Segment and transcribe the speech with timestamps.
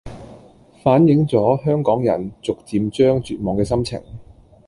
[0.81, 4.01] 反映咗香港人逐漸將絕望嘅心情